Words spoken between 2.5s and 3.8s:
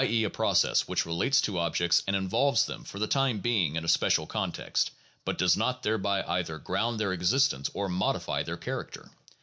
them for the time being